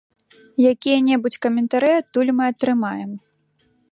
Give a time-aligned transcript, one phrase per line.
[0.71, 3.11] Якія-небудзь каментары адтуль мы атрымаем.